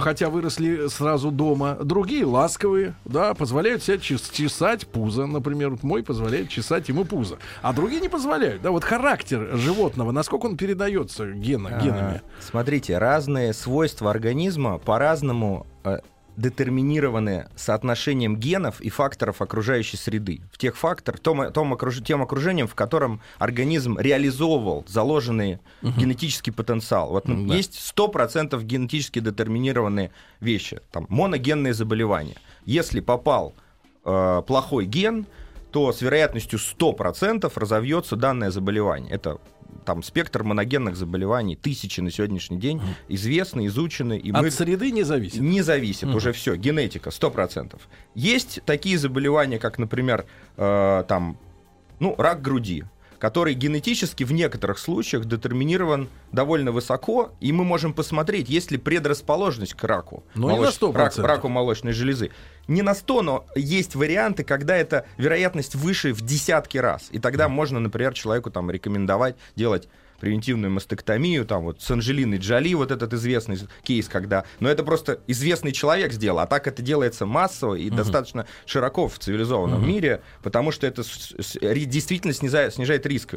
[0.00, 6.02] хотя выросли сразу дома, другие ласковые, да, позволяют себе чес- чесать пузо, например, вот мой
[6.02, 11.30] позволяет чесать ему пузо, а другие не позволяют, да, вот характер животного, насколько он передается
[11.32, 12.16] гена, генами.
[12.16, 15.98] А, Смотрите, разные свойства организма по-разному э,
[16.36, 20.40] детерминированы соотношением генов и факторов окружающей среды.
[20.52, 27.10] В тех фактор, том, том окруж- тем окружением, в котором организм реализовывал заложенный генетический потенциал.
[27.10, 27.54] Вот ну, Да.
[27.54, 32.36] есть 100% генетически детерминированные вещи, там, моногенные заболевания.
[32.64, 33.54] Если попал
[34.04, 35.26] э, плохой ген,
[35.70, 39.12] то с вероятностью 100% разовьется данное заболевание.
[39.12, 39.38] Это
[39.84, 44.18] там спектр моногенных заболеваний, тысячи на сегодняшний день, известны, изучены.
[44.18, 44.50] И От мы...
[44.50, 45.40] среды не зависит.
[45.40, 46.16] Не зависит, Мгм.
[46.16, 47.78] уже все, генетика, 100%.
[48.14, 50.26] Есть такие заболевания, как, например,
[50.56, 51.38] э, там,
[52.00, 52.84] ну, рак груди,
[53.18, 59.74] который генетически в некоторых случаях детерминирован довольно высоко, и мы можем посмотреть, есть ли предрасположенность
[59.74, 60.22] к раку.
[60.34, 60.94] Но не на 100%.
[60.96, 62.30] рак- раку молочной железы.
[62.68, 67.08] Не на 100, но есть варианты, когда эта вероятность выше в десятки раз.
[67.10, 69.88] И тогда можно, например, человеку там рекомендовать делать
[70.20, 74.44] превентивную мастектомию, там вот с Анджелиной Джоли, вот этот известный кейс, когда...
[74.60, 79.18] Но это просто известный человек сделал, а так это делается массово и достаточно широко в
[79.18, 81.02] цивилизованном мире, потому что это
[81.62, 83.36] действительно снижает, снижает риск.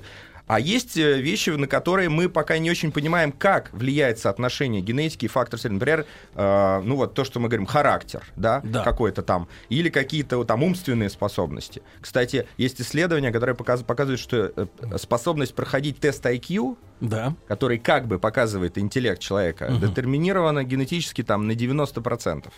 [0.51, 5.23] А есть э, вещи, на которые мы пока не очень понимаем, как влияет соотношение генетики
[5.23, 5.75] и фактор среды.
[5.75, 8.83] Например, э, ну вот то, что мы говорим, характер, да, Да.
[8.83, 11.81] какой-то там, или какие-то там умственные способности.
[12.01, 17.33] Кстати, есть исследования, которые показ- показывают, что э, способность проходить тест IQ, Да.
[17.47, 22.51] который как бы показывает интеллект человека, детерминирована генетически там на 90%.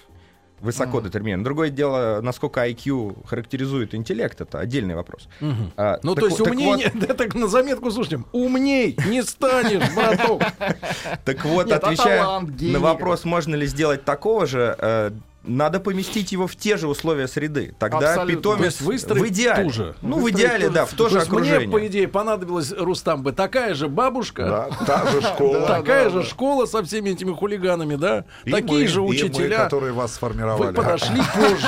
[0.63, 1.43] Высоко детерминировано.
[1.43, 5.28] Другое дело, насколько IQ характеризует интеллект, это отдельный вопрос.
[5.41, 5.71] Мгм.
[5.78, 9.21] А, Ну, так то есть так умнее, вот- да, так на заметку слушаем, умней не
[9.23, 10.41] станешь, браток.
[11.26, 15.12] Так вот, а отвечая на вопрос, можно ли сделать такого же, э,
[15.43, 17.75] надо поместить его в те же условия среды.
[17.77, 18.36] Тогда Абсолютно.
[18.36, 19.63] питомец То есть выстроить в идеале.
[19.63, 19.95] ту же.
[20.01, 21.69] Ну, в идеале, да, в то То же есть мне, окружение.
[21.69, 25.62] по идее, понадобилась, Рустам, бы такая же бабушка, Да, та же школа.
[25.67, 28.25] такая же школа со всеми этими хулиганами, да?
[28.49, 29.58] Такие же учителя.
[29.63, 30.67] которые вас сформировали.
[30.67, 31.67] Вы подошли позже.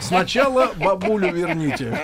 [0.00, 1.98] Сначала бабулю верните.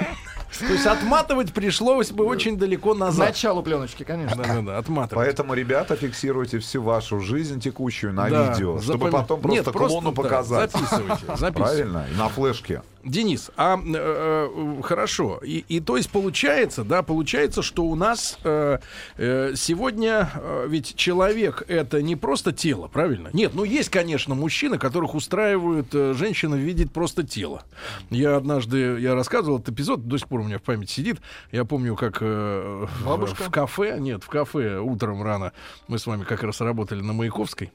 [0.59, 3.29] То есть отматывать пришлось бы очень далеко назад.
[3.29, 4.43] началу пленочки, конечно.
[4.43, 5.25] Да, да, да, отматывать.
[5.27, 9.73] Поэтому, ребята, фиксируйте всю вашу жизнь текущую на Да, видео, чтобы запоми- потом Нет, просто
[9.73, 10.73] просто, клону да, показать.
[10.73, 11.53] записывайте, записывайте.
[11.53, 12.07] Правильно?
[12.13, 12.83] И на флешке.
[13.05, 18.39] Денис, а э, э, хорошо, и, и то есть получается, да, получается, что у нас
[18.45, 18.79] э,
[19.17, 23.31] э, сегодня э, ведь человек это не просто тело, правильно?
[23.33, 27.63] Нет, ну есть, конечно, мужчины, которых устраивают э, женщины видеть просто тело.
[28.11, 31.21] Я однажды я рассказывал этот эпизод, до сих пор у меня в памяти сидит.
[31.53, 33.45] Я помню, как э, Бабушка?
[33.45, 35.53] в кафе, нет, в кафе утром рано
[35.89, 37.73] мы с вами как раз работали на Маяковской.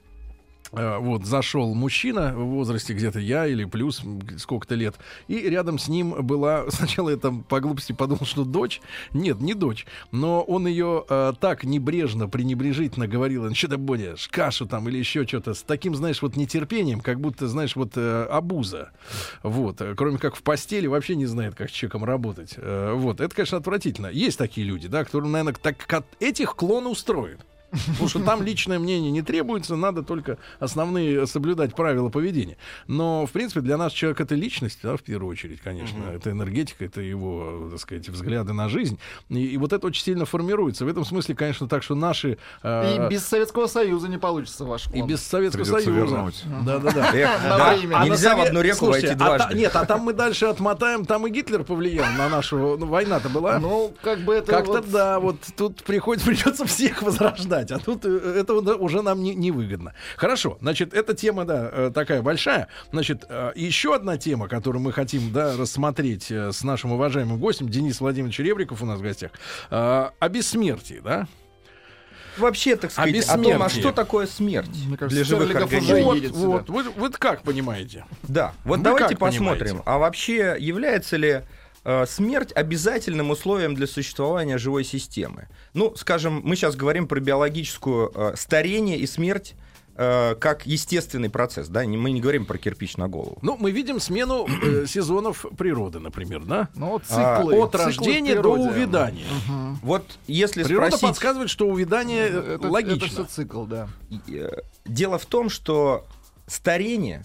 [0.71, 4.01] Э, Вот, зашел мужчина в возрасте где-то я или плюс
[4.37, 4.95] сколько-то лет.
[5.27, 6.65] И рядом с ним была...
[6.69, 8.81] Сначала я там по глупости подумал, что дочь.
[9.13, 9.85] Нет, не дочь.
[10.11, 13.43] Но он ее э, так небрежно, пренебрежительно говорил.
[13.43, 15.53] Ну, что ты будешь, кашу там или еще что-то.
[15.53, 18.91] С таким, знаешь, вот нетерпением, как будто, знаешь, вот э, обуза.
[19.43, 19.81] Вот.
[19.81, 22.53] Э, Кроме как в постели вообще не знает, как с человеком работать.
[22.57, 23.21] Э, вот.
[23.21, 24.07] Это, конечно, отвратительно.
[24.07, 27.39] Есть такие люди, да, которые, наверное, так этих клон устроит.
[27.87, 32.57] Потому что там личное мнение не требуется, надо только основные соблюдать правила поведения.
[32.87, 36.03] Но, в принципе, для нас человек это личность, да, в первую очередь, конечно.
[36.13, 38.99] Это энергетика, это его, так сказать, взгляды на жизнь.
[39.29, 40.85] И, и вот это очень сильно формируется.
[40.85, 42.37] В этом смысле, конечно, так, что наши...
[42.63, 45.07] э, И без Советского Союза не получится ваш и клон.
[45.07, 46.15] без Советского Придется Союза.
[46.15, 46.43] вернуть.
[46.65, 47.11] Да-да-да.
[47.11, 47.97] Время.
[47.97, 49.55] А нельзя в одну реку войти а дважды.
[49.55, 52.77] нет, а там мы дальше отмотаем, там и Гитлер повлиял на нашу...
[52.77, 53.59] Ну, война-то была.
[53.59, 58.35] Ну, как бы это Как-то да, вот тут приходится, придется всех возрождать, а тут э,
[58.39, 59.93] это вот уже нам не, невыгодно.
[60.17, 62.67] Хорошо, значит, эта тема, да, э, такая большая.
[62.91, 67.99] Значит, э, еще одна тема, которую мы хотим, да, рассмотреть с нашим уважаемым гостем, Денис
[67.99, 69.31] Владимирович Ребриков у нас в гостях,
[69.69, 71.27] о бессмертии, да?
[72.37, 76.03] Вообще, так сказать, А о том, а что такое смерть Мне кажется, для живых организмов.
[76.03, 78.05] Вот, едет вот, вы, вы как понимаете?
[78.23, 79.57] Да, вот Вы давайте посмотрим.
[79.57, 79.83] понимаете?
[79.85, 81.43] А вообще является ли
[81.85, 85.47] э, смерть обязательным условием для существования живой системы?
[85.73, 89.55] Ну, скажем, мы сейчас говорим про биологическую э, старение и смерть
[89.95, 93.37] э, как естественный процесс, да, мы не говорим про кирпич на голову.
[93.41, 96.69] Ну, мы видим смену э, сезонов природы, например, да?
[96.75, 97.55] Ну, вот А, циклы.
[97.57, 99.25] От циклы рождения до увядания.
[99.81, 101.07] Вот если Природа спросить...
[101.07, 103.07] подсказывает, что увядание э, Это, это логично.
[103.07, 103.87] все цикл, да.
[104.85, 106.05] Дело в том, что
[106.47, 107.23] старение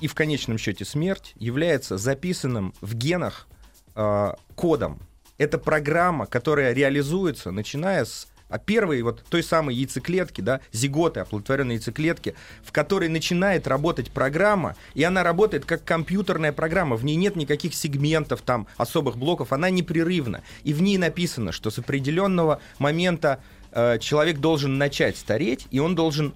[0.00, 3.46] и в конечном счете смерть является записанным в генах
[3.94, 5.00] э, кодом.
[5.38, 11.76] Это программа, которая реализуется, начиная с а первой вот той самой яйцеклетки, да, зиготы, оплодотворенной
[11.76, 17.36] яйцеклетки, в которой начинает работать программа, и она работает как компьютерная программа, в ней нет
[17.36, 23.40] никаких сегментов, там, особых блоков, она непрерывна, и в ней написано, что с определенного момента
[23.72, 26.34] э, человек должен начать стареть, и он должен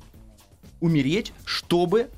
[0.80, 2.08] умереть, чтобы,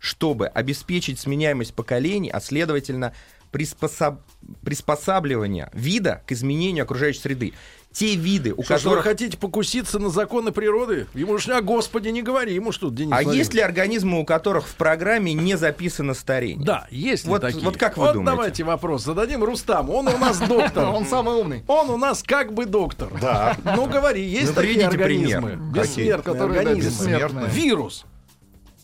[0.00, 3.12] чтобы обеспечить сменяемость поколений, а следовательно
[3.52, 4.18] приспособ-
[4.64, 7.52] приспосабливание вида к изменению окружающей среды.
[7.92, 9.04] Те виды, у Что ж, вы которых...
[9.04, 11.08] хотите покуситься на законы природы?
[11.12, 13.38] Ему ж о Господи не говори, ему что, Денис А Владимирович?
[13.40, 16.64] есть ли организмы, у которых в программе не записано старение?
[16.64, 17.64] Да, есть ли Вот- такие?
[17.64, 18.30] вот как вы вот думаете?
[18.36, 19.92] давайте вопрос зададим Рустаму.
[19.94, 20.84] Он у нас доктор.
[20.90, 21.64] Он самый умный.
[21.66, 23.10] Он у нас как бы доктор.
[23.20, 23.56] Да.
[23.64, 25.56] Ну говори, есть Ну, такие организмы.
[25.74, 27.48] бессмертные.
[27.48, 28.04] Вирус.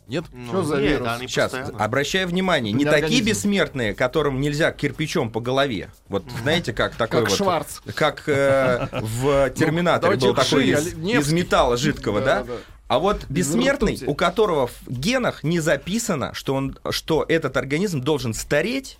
[0.07, 0.25] Нет?
[0.33, 1.09] Ну, Что за вирус?
[1.09, 1.85] они Сейчас, постоянно.
[1.85, 3.25] обращаю внимание, не Не такие организм.
[3.27, 5.91] бессмертные, которым нельзя кирпичом по голове.
[6.09, 7.37] Вот знаете, как такой Как вот...
[7.37, 7.81] Шварц.
[7.95, 12.41] Как э, в Терминаторе давайте был такой из, металла жидкого, да?
[12.41, 12.53] Да, да.
[12.89, 18.33] А вот бессмертный, у которого в генах не записано, что, он, что этот организм должен
[18.33, 18.99] стареть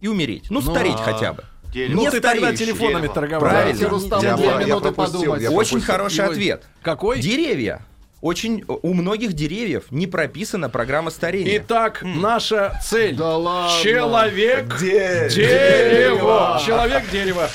[0.00, 0.46] и умереть.
[0.50, 1.44] Ну, Ну, стареть а, хотя бы.
[1.72, 1.94] Дерево.
[2.02, 3.14] Ну ты тогда стареющее телефонами дерево.
[3.14, 3.48] торговал.
[3.48, 3.72] Правильно.
[3.78, 5.40] Дайте Рустаму Я- две я минуты подумать.
[5.42, 5.80] я Очень пропустил.
[5.94, 6.64] хороший Его- ответ.
[6.82, 7.20] Какой?
[7.20, 7.86] Деревья.
[8.26, 11.58] Очень, у многих деревьев не прописана программа старения.
[11.58, 13.14] Итак, наша цель.
[13.14, 13.80] Да ладно.
[13.80, 15.28] Человек Где?
[15.32, 16.60] дерево.
[16.66, 17.48] Человек дерево.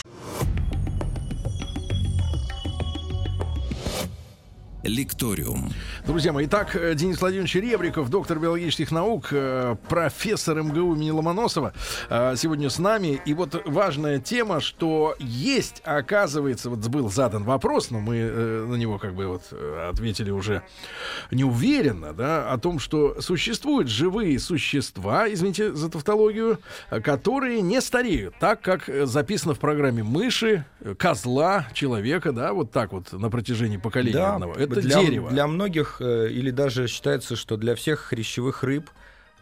[4.83, 5.71] Лекториум.
[6.07, 11.73] Друзья мои, итак, э, Денис Владимирович Ребриков, доктор биологических наук, э, профессор МГУ имени Ломоносова,
[12.09, 13.21] э, сегодня с нами.
[13.25, 18.97] И вот важная тема, что есть, оказывается, вот был задан вопрос, но мы на него
[18.97, 19.43] как бы вот
[19.87, 20.63] ответили уже
[21.29, 28.61] неуверенно, да, о том, что существуют живые существа, извините за тавтологию, которые не стареют, так
[28.61, 30.65] как записано в программе мыши,
[30.97, 34.53] козла, человека, да, вот так вот на протяжении поколения Да, одного.
[34.53, 35.29] Это для, дерево.
[35.29, 38.89] Для многих, э, или даже считается, что для всех хрящевых рыб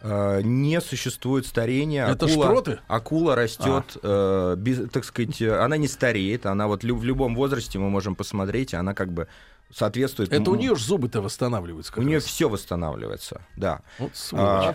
[0.02, 2.08] э, не существует старения.
[2.08, 2.80] Это акула, шпроты?
[2.88, 7.80] Акула растет, э, без- так сказать, э, она не стареет, она вот в любом возрасте
[7.80, 9.28] мы можем посмотреть, она как бы
[9.74, 10.32] соответствует.
[10.34, 11.92] Это у нее ж зубы-то восстанавливаются.
[11.94, 12.26] как у нее раз.
[12.26, 13.82] все восстанавливается, да.
[14.00, 14.65] Вот сволочь.
[14.65, 14.74] А.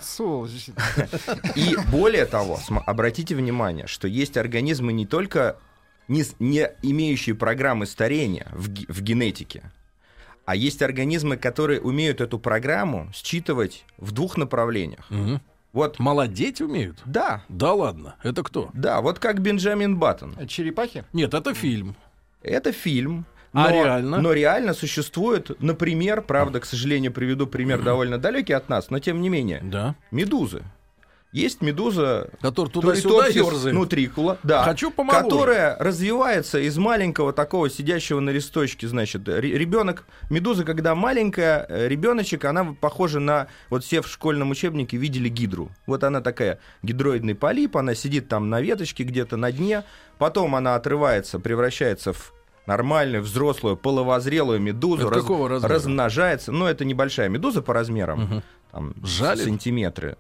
[1.57, 5.57] И более того, обратите внимание, что есть организмы не только
[6.09, 9.71] не, не имеющие программы старения в, в генетике,
[10.45, 15.07] а есть организмы, которые умеют эту программу считывать в двух направлениях.
[15.11, 15.41] Мгм.
[15.73, 16.99] Вот, Молодеть умеют?
[17.05, 18.15] да, Да ладно.
[18.23, 18.71] Это кто?
[18.75, 20.35] да, вот как Бенджамин Баттон.
[20.47, 21.05] Черепахи?
[21.13, 21.97] Нет, это фильм.
[22.43, 23.25] Это фильм.
[23.53, 24.21] А но- реально?
[24.21, 29.21] Но реально существует, например, правда, к сожалению, приведу пример довольно далекий от нас, но тем
[29.21, 29.95] не менее, Да.
[30.11, 30.63] медузы.
[31.35, 35.25] Есть медуза Который туда-сюда нутрикула, да, Хочу помоложе.
[35.25, 42.45] которая развивается из маленького такого сидящего на листочке, значит, ребенок, медуза, когда маленькая, э, ребеночек,
[42.45, 45.73] она похожа на, вот все в школьном учебнике видели гидру.
[45.89, 49.83] Вот она такая, гидроидный полип, она сидит там на веточке где-то на дне,
[50.19, 52.33] потом она отрывается, превращается в
[52.67, 55.69] нормальную, взрослую, половозрелую медузу, Это размера?
[55.69, 56.53] размножается.
[56.53, 58.43] Ну, это небольшая медуза по размерам, Мгм.
[58.71, 59.45] там, Жалит?
[59.45, 60.17] сантиметры.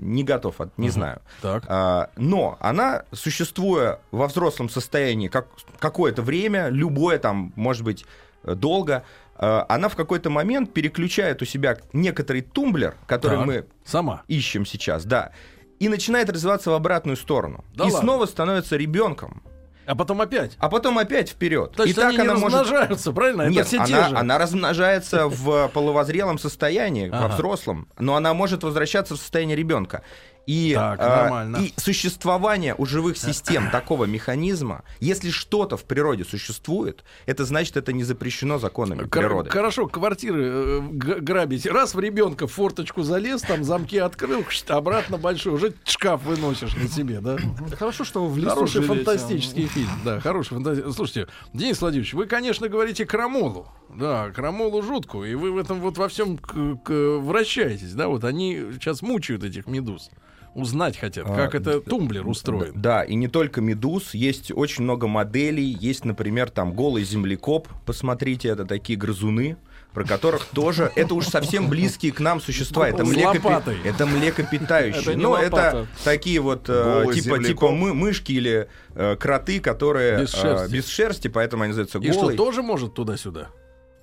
[0.00, 0.92] Не готов, от- не Мгм.
[0.94, 1.20] знаю.
[1.42, 1.64] Так.
[1.68, 5.46] А, но она, существуя во взрослом состоянии как,
[5.78, 8.06] какое-то время, любое там, может быть,
[8.44, 9.04] э, долго,
[9.36, 13.46] э, она в какой-то момент переключает у себя некоторый тумблер, который Так.
[13.46, 14.22] мы Сама.
[14.28, 15.32] ищем сейчас, да,
[15.78, 17.62] и начинает развиваться в обратную сторону.
[17.74, 18.00] Да и ладно?
[18.00, 19.42] снова становится ребенком.
[19.90, 20.52] А потом опять.
[20.60, 21.72] А потом опять вперед.
[21.72, 23.48] То есть и так они не она может размножаются, правильно?
[23.48, 24.16] нет, это все те она, же.
[24.16, 30.02] она размножается в половозрелом состоянии, во взрослом, но она может возвращаться в состояние ребенка.
[30.50, 31.58] И, Так, нормально.
[31.58, 37.92] и существование у живых систем такого механизма, если что-то в природе существует, это значит, это
[37.92, 39.50] не запрещено законами Кор- природы.
[39.50, 41.66] Хорошо, квартиры э, г- грабить.
[41.66, 46.88] Раз в ребенка в форточку залез, там замки открыл, обратно большой, уже шкаф выносишь на
[46.88, 47.36] себе, да?
[47.78, 49.04] Хорошо, что вы в лесу Хороший живете.
[49.04, 50.94] фантастический фильм, да, хороший фантастический.
[50.94, 55.96] Слушайте, Денис Владимирович, вы, конечно, говорите крамолу, да, крамолу жуткую, и вы в этом вот
[55.96, 60.10] во всем к- к- вращаетесь, да, вот они сейчас мучают этих медуз.
[60.54, 62.72] Узнать хотят, А, как это тумблер устроен.
[62.74, 68.48] Да, и не только медуз, есть очень много моделей, есть, например, там голый землекоп, посмотрите,
[68.48, 69.56] это такие грызуны,
[69.94, 72.88] про которых тоже это уж совсем близкие к нам существа.
[72.88, 75.02] Это, млекопи- это млекопитающие.
[75.12, 75.56] Это Но лопата.
[75.56, 80.72] это такие вот э, типа, типа мы- мышки или э, кроты, которые Без э, шерсти.
[80.74, 82.36] без шерсти, поэтому они называются И что, голые.
[82.36, 83.48] тоже может туда-сюда?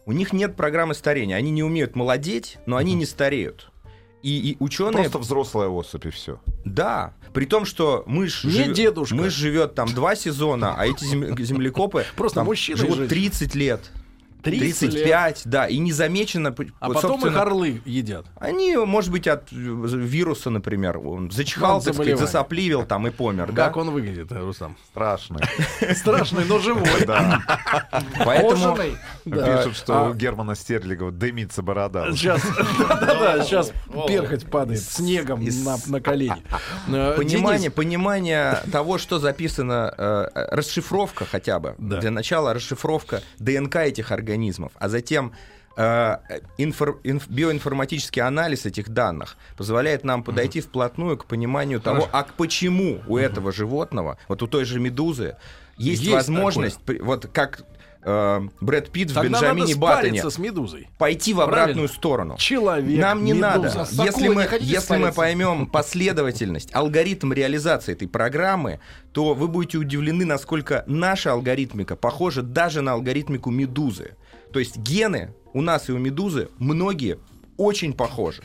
[0.05, 1.36] У них нет программы старения.
[1.36, 3.69] Они не умеют молодеть, но они не стареют.
[4.28, 5.03] И, и ученые...
[5.03, 6.39] Просто взрослая особь и все.
[6.65, 7.13] Да.
[7.34, 9.15] При том, что мышь, Не живет- дедушка.
[9.15, 13.07] мышь живет там два сезона, а эти зем- землекопы Просто и живут женщина.
[13.07, 13.91] 30 лет.
[14.52, 16.52] 30 35, да, и не замечено.
[16.52, 18.26] п- А вот, потом их орлы едят.
[18.39, 23.52] Они, может быть, от э, вируса, например, он зачихал, так сказать, засопливил там и помер,
[23.52, 23.66] да?
[23.66, 24.78] Как он выглядит, э, Рустам?
[24.91, 25.43] Страшный.
[25.95, 27.06] Страшный, но живой.
[27.06, 27.41] Да.
[28.26, 28.78] Поэтому.
[29.26, 29.58] Да.
[29.58, 32.12] Пишут, что А- у Германа Стерлигова дымится борода.
[32.12, 32.41] Сейчас,
[32.80, 33.72] да-да, сейчас
[34.08, 35.43] перхоть падает снегом
[35.88, 36.43] на, колени.
[36.88, 39.93] Э, понимание, понимание того, что записано,
[40.52, 41.76] расшифровка хотя бы.
[41.78, 41.98] Да.
[41.98, 44.36] Для начала расшифровка ДНК этих организмов,
[44.79, 45.33] а затем
[45.75, 46.17] э,
[46.57, 52.33] инфор- инф- биоинформатический анализ этих данных позволяет нам подойти вплотную к пониманию того, а к
[52.33, 55.35] почему у этого животного, вот у той же медузы,
[55.77, 57.61] есть, Есть возможность, при- вот как
[58.03, 60.88] э, Брэд Питт в Тогда надо Бенджамине Баттоне, спариться с медузой.
[60.97, 62.38] пойти в обратную сторону.
[62.38, 63.49] Человек, Нам не медуза.
[63.51, 63.69] надо.
[63.85, 68.79] С акулой Если мы, если мы поймем последовательность, алгоритм реализации этой программы,
[69.11, 74.15] то вы будете удивлены, насколько наша алгоритмика похожа даже на алгоритмику медузы.
[74.52, 77.20] То есть гены у нас и у медузы многие
[77.58, 78.43] очень похожи.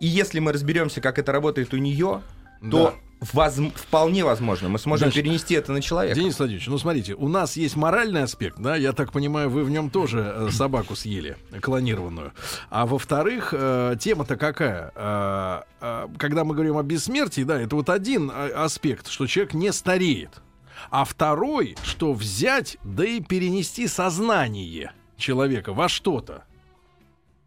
[0.00, 2.22] И если мы разберемся, как это работает у нее,
[2.70, 2.94] то
[3.32, 6.18] воз- вполне возможно мы сможем Значит, перенести это на человека.
[6.18, 9.70] Денис Владимирович, ну смотрите, у нас есть моральный аспект, да, я так понимаю, вы в
[9.70, 12.32] нем тоже э, собаку съели, клонированную.
[12.70, 14.92] А во-вторых, э, тема-то какая?
[14.94, 19.54] Э, э, когда мы говорим о бессмертии, да, это вот один э, аспект, что человек
[19.54, 20.40] не стареет.
[20.90, 26.44] А второй, что взять, да и перенести сознание человека во что-то.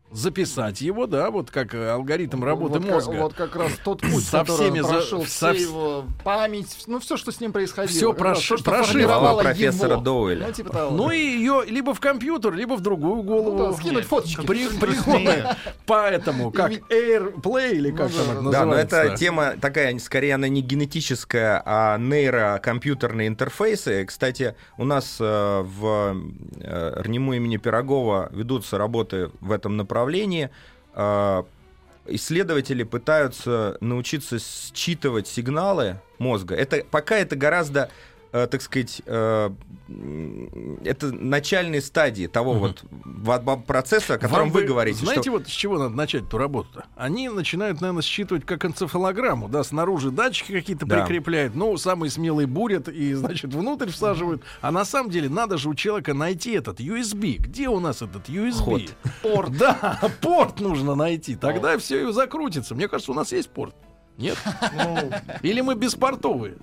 [0.10, 3.12] Записать его, да, вот как э, алгоритм работы вот, как- мозга.
[3.18, 6.03] вот как раз тот путь, Со который всеми он за- прошел, со все вс- его
[6.24, 8.14] память, ну все, что с ним происходило.
[8.14, 10.01] Как раз прош- то, что Слова профессора его.
[10.01, 10.47] Доуэля.
[10.47, 10.91] Ну, типа того.
[10.95, 13.58] Ну и ее либо в компьютер, либо в другую голову.
[13.58, 14.45] Ну да, скинуть фоточки.
[14.45, 15.58] При- прикольно.
[15.86, 18.51] Поэтому, как AirPlay или как Ну там да, это да.
[18.51, 18.95] Да, но называется.
[19.03, 24.05] это тема такая, скорее, она не генетическая, а нейрокомпьютерные интерфейсы.
[24.05, 26.16] Кстати, у нас э, в
[26.62, 29.96] э, РНИМУ имени Пирогова ведутся работы в этом направлении.
[30.93, 31.43] Э,
[32.09, 36.55] Исследователи пытаются научиться считывать сигналы мозга.
[36.55, 37.89] Это, пока это гораздо
[38.32, 39.49] так сказать, э,
[40.84, 44.99] это начальные стадии того вот во- во- процесса, о котором Вам вы говорите.
[44.99, 46.86] Знаете, что- вот с чего надо начать эту работу-то?
[46.95, 51.03] Они начинают, наверное, считывать как энцефалограмму, да, снаружи датчики какие-то Да.
[51.05, 54.41] прикрепляют, ну, самый смелый бурят и, значит, внутрь всаживают.
[54.61, 57.38] А на самом деле надо же у человека найти этот USB.
[57.39, 58.63] Где у нас этот USB?
[58.63, 58.82] Ход.
[59.21, 59.57] Порт.
[59.57, 61.36] Да, порт нужно найти.
[61.36, 62.75] Тогда все и закрутится.
[62.75, 63.75] Мне кажется, у нас есть порт.
[64.17, 64.38] Нет?
[64.73, 65.11] Ну,
[65.43, 66.55] Или мы беспортовые?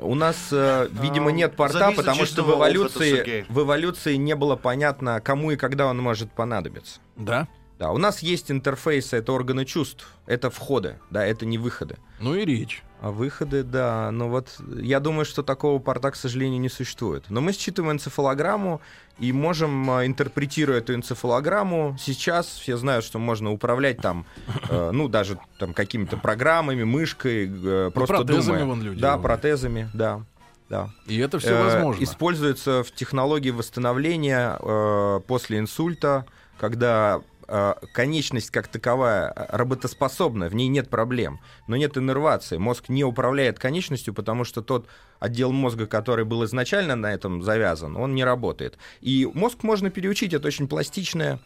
[0.00, 4.56] У нас, э, видимо, А, нет порта, потому что в эволюции, в эволюции не было
[4.56, 7.00] понятно, кому и когда он может понадобиться.
[7.16, 7.48] Да.
[7.78, 11.96] Да, у нас есть интерфейсы, это органы чувств, это входы, да, это не выходы.
[12.20, 12.82] Ну и речь.
[13.04, 17.24] А выходы, да, ну вот я думаю, что такого порта, к сожалению, не существует.
[17.30, 18.80] Но мы считываем энцефалограмму
[19.18, 24.24] и можем, а, интерпретируя эту энцефалограмму, сейчас все знают, что можно управлять там,
[24.68, 28.64] э, ну, даже там какими-то программами, мышкой, э, просто протезами думая.
[28.66, 29.22] вон люди Да, делают.
[29.24, 30.22] протезами, да,
[30.68, 30.90] да.
[31.08, 32.04] И это все Э, возможно.
[32.04, 36.24] Используется в технологии восстановления э, после инсульта,
[36.56, 37.20] когда
[37.52, 42.56] э, конечность как таковая работоспособна, в ней нет проблем, но нет иннервации.
[42.56, 44.88] Мозг не управляет конечностью, потому что тот
[45.20, 48.78] отдел мозга, который был изначально на этом завязан, он не работает.
[49.02, 51.38] И мозг можно переучить, это очень пластичная,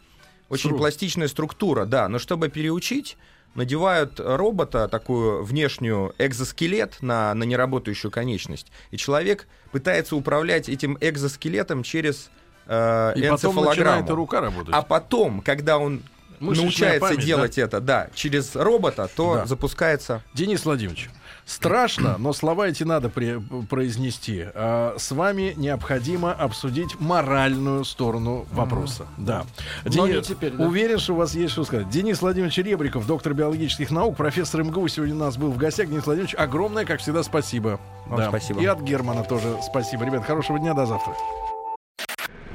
[0.49, 0.77] очень Сру.
[0.77, 3.17] пластичная структура, да, но чтобы переучить,
[3.55, 11.83] надевают робота, такую внешнюю экзоскелет на, на неработающую конечность, и человек пытается управлять этим экзоскелетом
[11.83, 12.29] через
[12.67, 14.15] э, И потом энцефалограмму.
[14.15, 14.73] рука работать.
[14.73, 16.01] А потом, когда он
[16.39, 19.45] Мышечная научается память, делать это, да, через робота, то Да.
[19.47, 20.21] запускается.
[20.35, 21.09] Денис Владимирович,
[21.47, 24.45] страшно, но слова эти надо при- произнести.
[24.53, 29.07] А, с вами необходимо обсудить моральную сторону вопроса.
[29.17, 29.45] Да.
[29.85, 30.65] Но Дени- не теперь, да.
[30.65, 31.89] Уверен, что у вас есть что сказать.
[31.89, 35.89] Денис Владимирович Ребриков, доктор биологических наук, профессор МГУ, сегодня у нас был в гостях.
[35.89, 37.79] Денис Владимирович, огромное, как всегда, спасибо.
[38.05, 38.61] Вам спасибо.
[38.61, 40.05] И от Германа тоже спасибо.
[40.05, 41.13] Ребят, хорошего дня, до завтра.